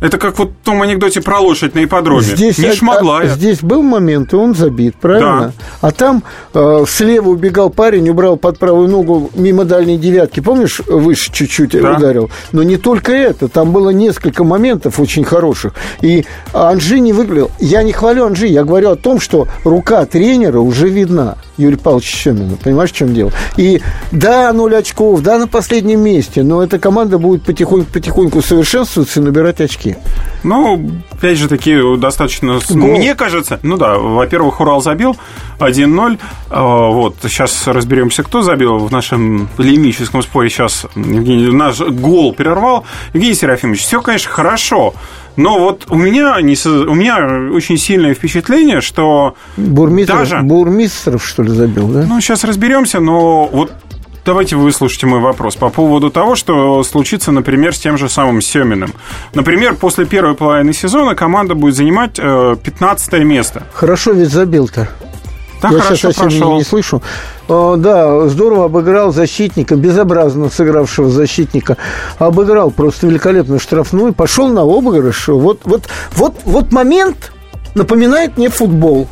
[0.00, 2.22] Это как вот в том анекдоте про лошадь на ипподроме.
[2.22, 3.18] Здесь, не а- шмогла.
[3.20, 5.52] а- здесь был момент, и он забит, правильно?
[5.82, 6.22] А там
[6.54, 10.40] э, слева убегал парень, убрал под правую ногу мимо дальней девятки.
[10.40, 11.96] Помнишь, выше чуть-чуть Да.
[11.96, 12.30] ударил?
[12.52, 13.48] Но не только это.
[13.48, 15.74] Там было несколько моментов очень хороших.
[16.00, 17.50] И Анжи не выглядел.
[17.58, 21.36] Я не хвалю Анжи, я говорю о том, что рука тренера уже видна.
[21.60, 22.56] Юрий Павлович Семина.
[22.56, 23.32] Понимаешь, в чем дело?
[23.56, 23.80] И
[24.12, 29.60] да, ноль очков, да, на последнем месте, но эта команда будет потихоньку-потихоньку совершенствоваться и набирать
[29.60, 29.96] очки.
[30.42, 32.58] Ну, опять же таки, достаточно...
[32.70, 32.88] Гол.
[32.88, 35.16] Мне кажется, ну да, во-первых, Урал забил
[35.58, 36.18] 1-0.
[36.48, 40.48] А, Вот, сейчас разберемся, кто забил в нашем полемическом споре.
[40.48, 42.84] Сейчас Евгений наш гол перервал.
[43.12, 44.94] Евгений Серафимович, все, конечно, хорошо.
[45.36, 51.42] Но вот у меня, не у меня очень сильное впечатление, что Бурмистров, Даже- Бурмистров, что
[51.42, 52.04] ли, забил, да?
[52.06, 53.72] Ну, сейчас разберемся, но вот
[54.24, 58.40] давайте вы выслушайте мой вопрос по поводу того, что случится, например, с тем же самым
[58.42, 58.92] Семиным.
[59.34, 63.62] Например, после первой половины сезона команда будет занимать э, 15 место.
[63.72, 64.88] Хорошо ведь забил-то.
[65.62, 66.52] Да, Я хорошо сейчас совсем прошел.
[66.52, 67.02] не, не слышу.
[67.48, 71.76] Э, да, здорово обыграл защитника, безобразно сыгравшего защитника.
[72.18, 75.28] Обыграл просто великолепно штрафную, пошел на обыгрыш.
[75.28, 77.32] Вот, вот, вот, вот момент
[77.74, 79.08] напоминает мне футбол.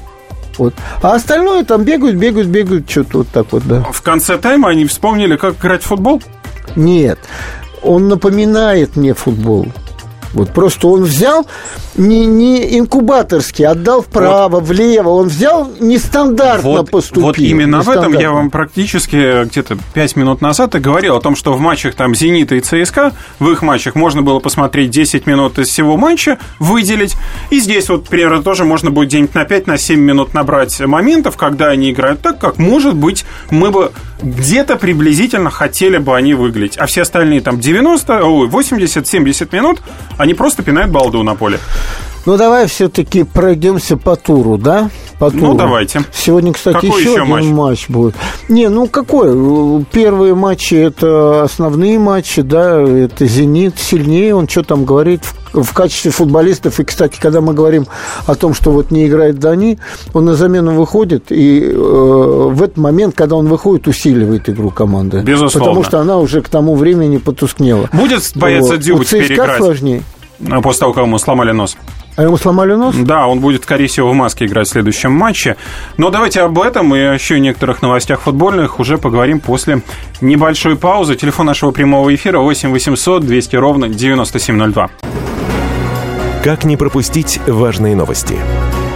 [0.56, 0.74] Вот.
[1.02, 3.82] А остальное там бегают, бегают, бегают, что-то вот так вот, да.
[3.92, 6.20] В конце тайма они вспомнили, как играть в футбол.
[6.74, 7.18] Нет,
[7.82, 9.68] он напоминает мне футбол.
[10.34, 11.46] Вот просто он взял
[11.96, 14.64] не, не инкубаторский, отдал вправо, вот.
[14.64, 15.10] влево.
[15.10, 17.22] Он взял нестандартно вот, поступил.
[17.22, 21.34] Вот именно в этом я вам практически где-то 5 минут назад и говорил о том,
[21.34, 25.58] что в матчах там «Зенита» и «ЦСКА», в их матчах можно было посмотреть 10 минут
[25.58, 27.16] из всего матча, выделить.
[27.50, 31.36] И здесь вот примерно тоже можно будет день на 5, на 7 минут набрать моментов,
[31.36, 36.78] когда они играют так, как, может быть, мы бы где-то приблизительно хотели бы они выглядеть.
[36.78, 39.82] А все остальные там 90, ой, 80, 70 минут
[40.16, 41.58] они просто пинают балду на поле.
[42.26, 44.90] Ну, давай все-таки пройдемся по туру, да?
[45.18, 45.46] По туру.
[45.46, 46.02] Ну, давайте.
[46.12, 47.44] Сегодня, кстати, какой еще, еще один матч?
[47.44, 48.14] матч будет.
[48.48, 49.84] Не, ну какой?
[49.90, 55.72] Первые матчи это основные матчи, да, это Зенит сильнее, он что там говорит в, в
[55.72, 56.78] качестве футболистов.
[56.78, 57.86] И, кстати, когда мы говорим
[58.26, 59.78] о том, что вот не играет Дани,
[60.14, 65.20] он на замену выходит, и э, в этот момент, когда он выходит, усиливает игру команды.
[65.20, 65.68] Безусловно.
[65.68, 67.88] Потому что она уже к тому времени потускнела.
[67.92, 68.80] Будет бояться вот.
[68.80, 69.58] Дзюба теперь играть?
[69.58, 70.02] сложнее.
[70.46, 71.76] А после того, как ему сломали нос.
[72.16, 72.96] А ему сломали нос?
[72.96, 75.56] Да, он будет, скорее всего, в маске играть в следующем матче.
[75.96, 79.82] Но давайте об этом и еще некоторых новостях футбольных уже поговорим после
[80.20, 81.14] небольшой паузы.
[81.14, 84.90] Телефон нашего прямого эфира 8 800 200 ровно 9702.
[86.42, 88.36] Как не пропустить важные новости?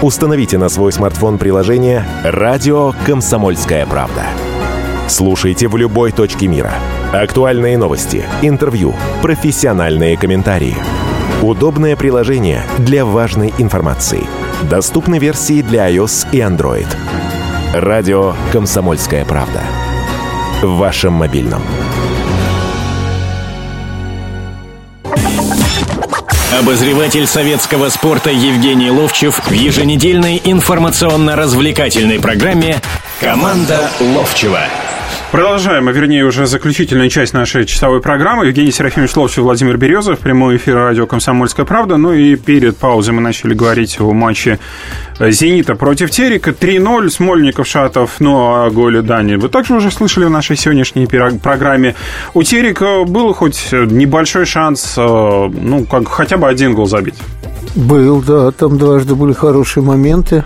[0.00, 4.24] Установите на свой смартфон приложение «Радио Комсомольская правда».
[5.06, 6.72] Слушайте в любой точке мира.
[7.12, 10.76] Актуальные новости, интервью, профессиональные комментарии–
[11.42, 14.24] Удобное приложение для важной информации.
[14.70, 16.86] Доступны версии для iOS и Android.
[17.74, 19.60] Радио «Комсомольская правда».
[20.62, 21.60] В вашем мобильном.
[26.56, 32.80] Обозреватель советского спорта Евгений Ловчев в еженедельной информационно-развлекательной программе
[33.20, 34.60] «Команда Ловчева».
[35.32, 38.48] Продолжаем, а вернее уже заключительная часть нашей часовой программы.
[38.48, 41.96] Евгений Серафимович Ловчев, Владимир Березов, прямой эфир радио «Комсомольская правда».
[41.96, 44.58] Ну и перед паузой мы начали говорить о матче
[45.18, 46.50] «Зенита» против Терека.
[46.50, 49.36] 3-0, Смольников, Шатов, ну а голе Дани.
[49.36, 51.94] Вы также уже слышали в нашей сегодняшней программе.
[52.34, 57.16] У Терека был хоть небольшой шанс, э, ну, как хотя бы один гол забить.
[57.74, 60.44] Был, да, там дважды были хорошие моменты.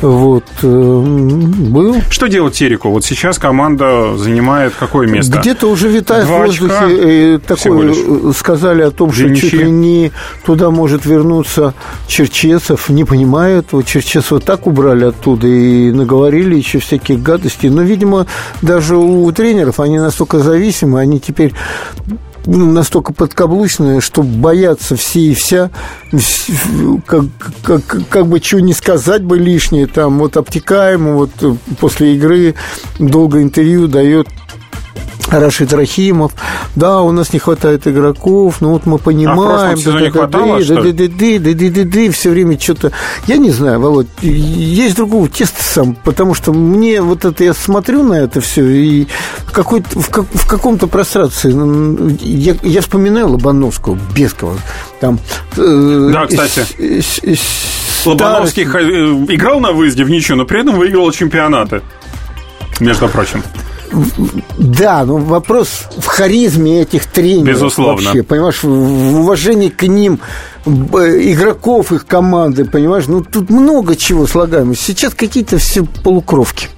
[0.00, 1.96] Вот, э, был.
[2.10, 2.90] Что делать Тереку?
[2.90, 5.38] Вот сейчас команда занимает какое место?
[5.38, 10.12] Где-то уже витает Два в воздухе э, такое, сказали о том, что чуть ли не
[10.44, 11.74] туда может вернуться
[12.06, 12.88] Черчесов.
[12.88, 17.70] Не понимают, вот Черчесова так убрали оттуда и наговорили еще всяких гадостей.
[17.70, 18.26] Но, видимо,
[18.62, 21.54] даже у тренеров они настолько зависимы, они теперь
[22.56, 25.70] настолько подкаблучная, что боятся все и вся,
[27.06, 27.24] как,
[27.62, 31.30] как, как бы что не сказать бы лишнее, там вот обтекаемо, вот
[31.78, 32.54] после игры
[32.98, 34.28] долго интервью дает
[35.30, 36.32] Рашид Рахимов.
[36.74, 39.72] Да, у нас не хватает игроков, ну вот мы понимаем.
[39.72, 42.92] А в сезоне да, хватало, да, да, да, да, да, да, да, все время что-то...
[43.26, 48.02] Я не знаю, Володь, есть другого теста сам, потому что мне вот это, я смотрю
[48.02, 49.06] на это все, и
[49.52, 54.54] какой в, как, в каком-то прострации ну, я, я вспоминаю Лобановского, Бескова,
[55.00, 55.18] там...
[55.56, 56.66] Э, да, кстати.
[56.78, 57.36] Э, э, э,
[58.06, 61.82] Лобановский играл на выезде в ничью, но при этом выиграл чемпионаты,
[62.80, 63.42] между прочим.
[64.58, 67.48] Да, но вопрос в харизме этих тренеров.
[67.48, 68.04] Безусловно.
[68.04, 70.20] Вообще, понимаешь, в уважении к ним,
[70.66, 74.74] игроков их команды, понимаешь, ну тут много чего слагаемо.
[74.74, 76.68] Сейчас какие-то все полукровки.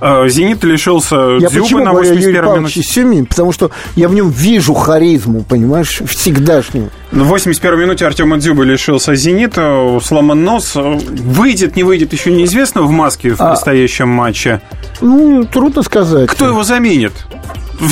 [0.00, 2.82] Э, Зенит лишился я Дзюба на 81 минуте.
[2.82, 6.90] Семин, потому что я в нем вижу харизму, понимаешь, всегдашнюю.
[7.10, 10.72] На 81 минуте Артема Дзюба лишился Зенита, сломан нос.
[10.74, 14.60] Выйдет, не выйдет, еще неизвестно в маске в а, предстоящем матче.
[15.00, 16.28] Ну, трудно сказать.
[16.28, 17.12] Кто его заменит?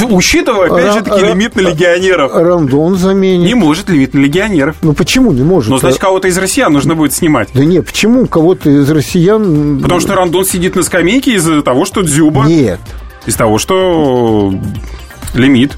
[0.08, 2.32] Учитывая, опять же таки, лимит на легионеров.
[2.34, 3.46] Рандон заменит.
[3.46, 4.76] Не может лимит на легионеров.
[4.82, 5.70] Ну почему не может?
[5.70, 7.48] Ну, значит, кого-то из россиян нужно будет снимать.
[7.54, 9.80] Да нет, почему кого-то из россиян...
[9.80, 12.44] Потому что Рандон сидит на скамейке из-за того, что Дзюба...
[12.46, 12.80] Нет.
[13.26, 14.54] Из того, что
[15.36, 15.76] лимит.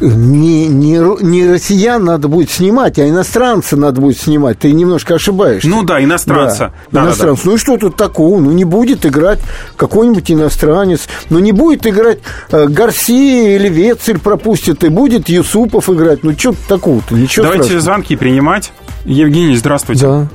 [0.00, 4.58] Не, не, не россиян надо будет снимать, а иностранца надо будет снимать.
[4.58, 5.68] Ты немножко ошибаешься.
[5.68, 6.72] Ну да, иностранца.
[6.90, 7.42] Да, да, иностранца.
[7.42, 7.50] Да, да.
[7.50, 8.40] Ну и что тут такого?
[8.40, 9.40] Ну не будет играть
[9.76, 11.08] какой-нибудь иностранец.
[11.30, 12.18] Ну не будет играть
[12.50, 16.22] э, Гарсия или Вецель пропустит, и будет Юсупов играть.
[16.22, 17.14] Ну что такого-то?
[17.14, 17.82] Ничего Давайте страшного.
[17.82, 18.72] звонки принимать.
[19.04, 20.06] Евгений, здравствуйте.
[20.06, 20.28] Да.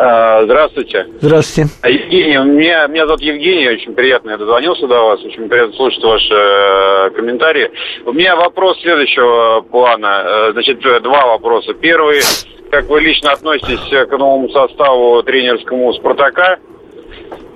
[0.00, 1.08] А, здравствуйте.
[1.20, 1.70] Здравствуйте.
[1.82, 6.02] А, Евгений, меня, меня зовут Евгений, очень приятно, я дозвонился до вас, очень приятно слушать
[6.04, 7.68] ваши э, комментарии.
[8.06, 11.74] У меня вопрос следующего плана, э, значит, два вопроса.
[11.74, 12.20] Первый,
[12.70, 16.60] как вы лично относитесь к новому составу тренерскому «Спартака»?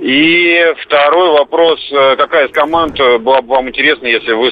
[0.01, 4.51] И второй вопрос, э, какая из команд была бы вам интересна, если вы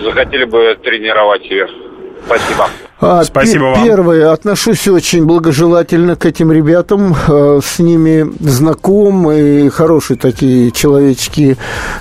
[0.00, 1.68] захотели бы тренировать ее?
[2.24, 2.66] Спасибо.
[3.04, 3.84] А, Спасибо вам.
[3.84, 11.56] Первое, отношусь очень благожелательно к этим ребятам, э, с ними знаком и хорошие такие человеческие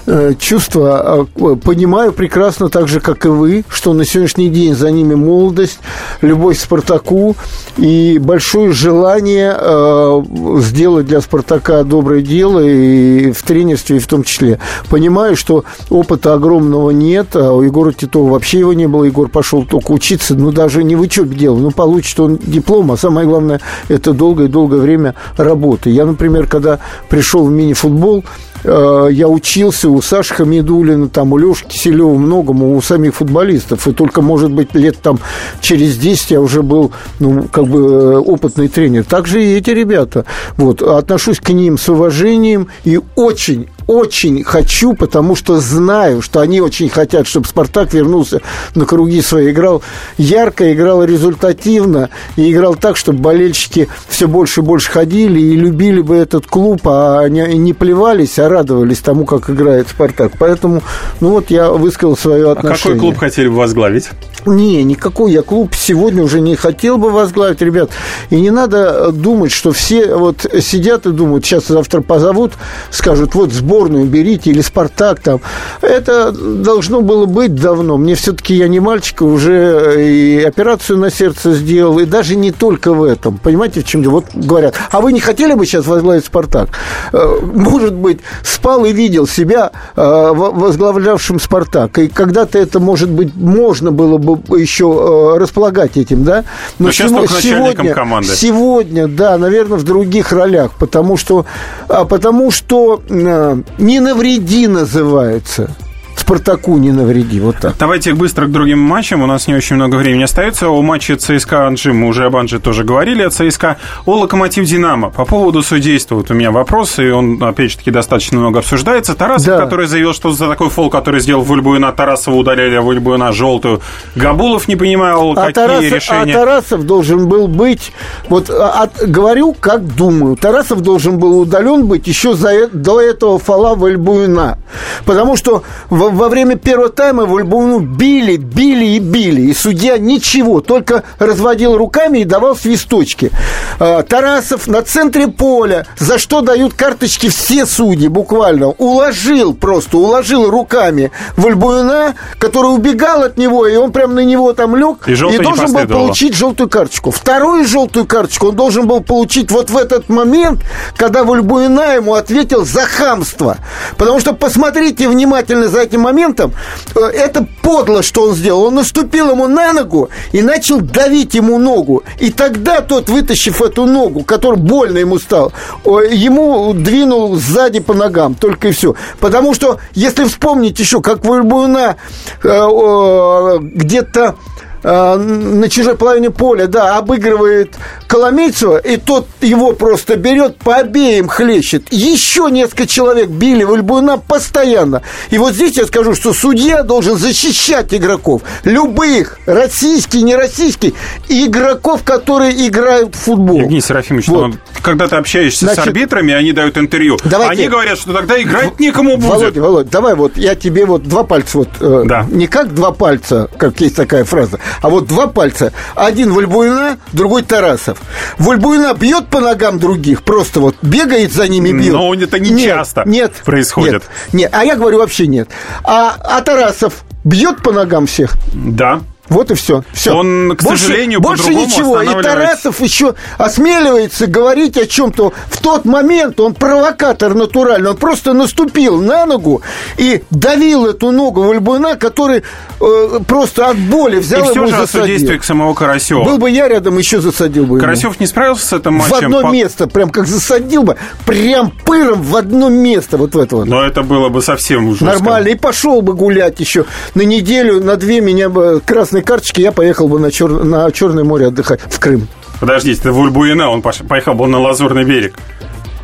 [0.06, 1.02] э, чувства.
[1.02, 5.80] А, Понимаю прекрасно, так же, как и вы, что на сегодняшний день за ними молодость,
[6.22, 7.36] любовь к Спартаку
[7.78, 10.24] и большое желание э,
[10.60, 14.60] сделать для Спартака доброе дело и в тренерстве, и в том числе.
[14.92, 19.06] Понимаю, что опыта огромного нет, а у Егора Титова вообще его не было.
[19.06, 21.58] Егор пошел только учиться, ну, даже не в учебе дело.
[21.58, 25.90] Ну, получит он диплом, а самое главное, это долгое-долгое время работы.
[25.90, 26.80] Я, например, когда
[27.10, 28.24] пришел в мини-футбол,
[28.64, 33.88] я учился у Саши Хамидулина, там, у Леши Киселева, многому, у самих футболистов.
[33.88, 35.20] И только, может быть, лет там
[35.62, 39.04] через 10 я уже был, ну, как бы э, опытный тренер.
[39.04, 40.26] Так же и эти ребята.
[40.58, 40.82] Вот.
[40.82, 46.90] Отношусь к ним с уважением и очень, очень хочу, потому что знаю, что они очень
[46.90, 48.42] хотят, чтобы «Спартак» вернулся
[48.76, 49.52] на круги свои.
[49.52, 49.82] Играл
[50.18, 56.02] ярко, играл результативно и играл так, чтобы болельщики все больше и больше ходили и любили
[56.02, 60.34] бы этот клуб, а не плевались, а радовались тому, как играет «Спартак».
[60.38, 60.84] Поэтому,
[61.20, 62.96] ну вот, я высказал свое А отношение.
[62.96, 64.10] какой клуб хотели бы возглавить?
[64.46, 67.92] Не, никакой я клуб сегодня уже не хотел бы возглавить, ребят.
[68.30, 72.54] И не надо думать, что все вот сидят и думают, сейчас завтра позовут,
[72.90, 75.42] скажут, вот сборную берите или Спартак там.
[75.82, 77.98] Это должно было быть давно.
[77.98, 82.94] Мне все-таки я не мальчик, уже и операцию на сердце сделал, и даже не только
[82.94, 83.38] в этом.
[83.38, 84.12] Понимаете, в чем дело?
[84.14, 86.70] Вот говорят, а вы не хотели бы сейчас возглавить Спартак?
[87.14, 91.98] Э, Может быть, спал и видел себя э, во- возглавлявшим Спартак.
[92.00, 96.44] И когда-то это, может быть, можно было бы еще э, располагать этим, да?
[96.80, 98.36] Но сейчас только начальником команды.
[98.36, 101.46] Сегодня, да, наверное, в других ролях, потому что,
[101.88, 105.70] а, потому что э, не навреди называется.
[106.16, 107.76] Спартаку не навреди, вот так.
[107.80, 109.22] Давайте быстро к другим матчам.
[109.24, 110.70] У нас не очень много времени остается.
[110.70, 113.24] О матче ЦСКА Анжи мы уже об Анжи тоже говорили.
[113.24, 113.78] О ЦСКА.
[114.06, 115.10] О Локомотив Динамо.
[115.10, 119.14] По поводу судейства вот у меня вопрос, и он, опять же таки, достаточно много обсуждается.
[119.16, 119.58] Тарасов, Да.
[119.62, 123.82] который заявил, что за такой фол, который сделал Вульбуина, Тарасова удаляли, а Вульбуина желтую.
[124.16, 126.34] Габулов не понимал, А, какие Тарасов, а решения.
[126.34, 127.92] Тарасов должен был быть,
[128.30, 133.02] вот а, от- говорю, как думаю, Тарасов должен был удален быть еще за, э- до
[133.02, 134.58] этого фола Вальбуина.
[135.06, 135.64] Потому что
[136.02, 139.42] во, во время первого тайма Вальбуину били, били и били.
[139.42, 143.32] И судья ничего, только разводил руками и давал свисточки.
[143.80, 150.50] А, Тарасов на центре поля, за что дают карточки все судьи буквально, уложил просто, уложил
[150.50, 155.38] руками Вальбуина, который убегал от него, и он прям на него там лег, И не
[155.38, 157.12] должен был получить желтую карточку.
[157.12, 160.62] Вторую желтую карточку он должен был получить вот в этот момент,
[160.96, 163.58] когда Вальбуина ему ответил за хамство.
[163.98, 166.54] Потому что посмотрите внимательно за этим моментом.
[166.96, 168.64] Э, Это подло, что он сделал.
[168.64, 172.04] Он наступил ему на ногу и начал давить ему ногу.
[172.20, 175.52] И тогда тот, вытащив эту ногу, которая больно ему стал,
[175.84, 178.36] о, ему двинул сзади по ногам.
[178.36, 178.96] Только и все.
[179.20, 181.98] Потому что, если вспомнить еще, как Вальбуина
[182.44, 184.36] э, о, где-то
[184.84, 187.76] э, на чужой половине поля, да, обыгрывает
[188.08, 191.92] Коломейцева, и тот его просто берет, по обеим хлещет.
[191.92, 195.02] Еще несколько человек били Вальбуина постоянно.
[195.30, 198.42] И вот здесь я скажу, что судья должен защищать игроков.
[198.64, 200.94] Любых, российский, не российский,
[201.30, 203.60] игроков, которые играют в футбол.
[203.62, 204.48] Евгений Серафимович, Вот.
[204.48, 207.18] ну, когда ты общаешься Значит, с арбитрами, они дают интервью.
[207.24, 209.30] давайте- Они говорят, что тогда играть никому будет.
[209.30, 212.26] Володя, Володя, давай вот я тебе вот два пальца вот э, Да.
[212.30, 215.74] не как два пальца, как есть такая фраза, а вот два пальца.
[215.96, 218.00] Один Вальбуина, другой Тарасов.
[218.38, 221.94] Вальбуина бьет по ногам других, просто вот бегает за ними бьет.
[221.94, 223.94] Но это не Нет, часто нет, происходит.
[223.94, 224.04] Нет,
[224.34, 225.50] нет, а я говорю вообще нет.
[225.84, 228.36] А, а Тарасов бьет по ногам всех.
[228.54, 229.02] Да.
[229.30, 229.84] Вот и все.
[229.94, 230.14] все.
[230.14, 232.02] Он, к сожалению, больше ничего.
[232.02, 235.32] И Тарасов еще осмеливается говорить о чем-то.
[235.48, 237.92] В тот момент он провокатор натуральный.
[237.92, 239.62] Он просто наступил на ногу
[239.98, 242.44] и давил эту ногу Вальбуина, который
[242.80, 245.02] э, просто от боли взял И все ему же засадил.
[245.06, 246.24] судействе к самого Карасева.
[246.24, 247.80] Был бы я рядом, еще засадил бы.
[247.80, 249.28] Карасев не справился с этим в матчем.
[249.28, 253.56] одно По- место, прям как засадил бы, прям пыром в одно место вот в это
[253.58, 253.68] вот.
[253.68, 255.08] Но это было бы совсем ужасно.
[255.08, 255.48] Нормально.
[255.50, 256.86] И пошел бы гулять еще.
[257.16, 258.82] На неделю, на две меня бы
[259.12, 262.28] красной карточки, я поехал бы на, Чер- на Черное море отдыхать, в Крым.
[262.62, 265.36] Подождите, это Вульбуина, он поехал был на Лазурный берег.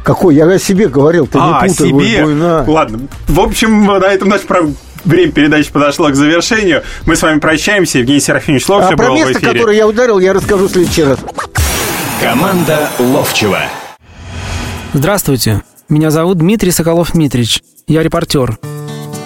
[0.03, 0.35] Какой?
[0.35, 1.69] Я о себе говорил, ты а, не о путай.
[1.69, 1.93] себе.
[2.25, 2.65] Вальбуина.
[2.67, 2.99] Ладно.
[3.27, 4.65] В общем, на этом наш про-
[5.05, 6.83] время передачи подошло к завершению.
[7.05, 7.99] Мы с вами прощаемся.
[7.99, 9.53] Евгений Серафимович Ловчев А про был в место, эфире.
[9.53, 11.19] которое я ударил, я расскажу в следующий раз.
[12.21, 13.59] Команда Ловчева.
[14.93, 18.57] Здравствуйте, меня зовут Дмитрий Соколов-Митрич, я репортер.